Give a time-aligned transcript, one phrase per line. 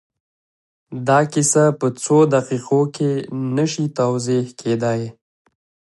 [1.07, 3.11] دا کيسه په څو دقيقو کې
[3.55, 5.01] نه شي توضيح کېدای.